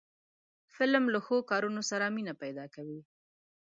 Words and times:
فلم 0.75 1.03
له 1.13 1.19
ښو 1.25 1.37
کارونو 1.51 1.81
سره 1.89 2.05
مینه 2.15 2.33
پیدا 2.43 2.65
کوي 2.75 2.99